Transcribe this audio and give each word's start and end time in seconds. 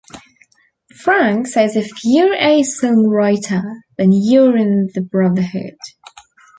Franks 1.03 1.53
says 1.53 1.75
If 1.75 1.91
you're 2.03 2.33
a 2.33 2.63
songwriter 2.63 3.61
then 3.99 4.09
you're 4.11 4.57
in 4.57 4.89
the 4.95 5.01
Brotherhood. 5.01 5.77